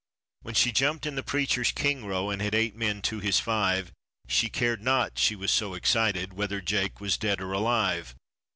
[0.41, 3.91] When she jumped in the preacher's king row, and had eight men to his five,
[4.27, 8.15] She cared not (she was so excited) whether Jake was dead or alive.